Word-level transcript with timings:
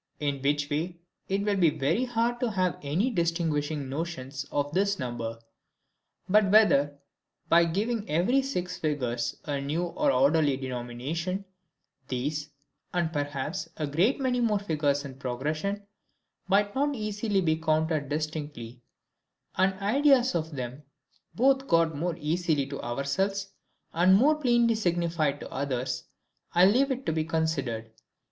In 0.19 0.41
which 0.41 0.67
way, 0.71 0.97
it 1.29 1.43
will 1.43 1.57
be 1.57 1.69
very 1.69 2.05
hard 2.05 2.39
to 2.39 2.49
have 2.49 2.79
any 2.81 3.11
distinguishing 3.11 3.87
notions 3.87 4.47
of 4.51 4.73
this 4.73 4.97
number. 4.97 5.37
But 6.27 6.49
whether, 6.49 6.97
by 7.49 7.65
giving 7.65 8.09
every 8.09 8.41
six 8.41 8.77
figures 8.79 9.35
a 9.45 9.61
new 9.61 9.89
and 9.89 9.95
orderly 10.11 10.57
denomination, 10.57 11.45
these, 12.07 12.49
and 12.91 13.13
perhaps 13.13 13.69
a 13.77 13.85
great 13.85 14.19
many 14.19 14.39
more 14.41 14.57
figures 14.57 15.05
in 15.05 15.19
progression, 15.19 15.85
might 16.47 16.73
not 16.73 16.95
easily 16.95 17.39
be 17.41 17.57
counted 17.57 18.09
distinctly, 18.09 18.81
and 19.55 19.75
ideas 19.75 20.33
of 20.33 20.55
them 20.55 20.81
both 21.35 21.67
got 21.67 21.95
more 21.95 22.15
easily 22.17 22.65
to 22.65 22.81
ourselves, 22.81 23.51
and 23.93 24.15
more 24.15 24.33
plainly 24.33 24.73
signified 24.73 25.39
to 25.41 25.51
others, 25.51 26.05
I 26.55 26.65
leave 26.65 26.89
it 26.89 27.05
to 27.05 27.13
be 27.13 27.23
considered. 27.23 27.91